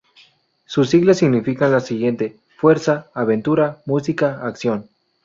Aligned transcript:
Sus 0.65 0.89
siglas 0.89 1.19
significan 1.19 1.71
lo 1.71 1.79
siguiente: 1.79 2.35
Fuerza, 2.57 3.11
Aventura, 3.13 3.83
Música, 3.85 4.39
Acción. 4.41 4.87